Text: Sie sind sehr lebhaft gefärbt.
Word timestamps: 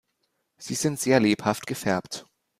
Sie 0.57 0.73
sind 0.73 0.99
sehr 0.99 1.19
lebhaft 1.19 1.67
gefärbt. 1.67 2.25